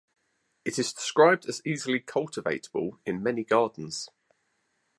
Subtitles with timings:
[0.65, 4.09] It is described as easily cultivatable in many gardens.